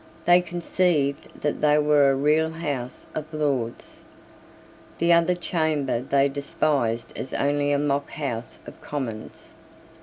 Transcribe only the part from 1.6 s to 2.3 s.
they were a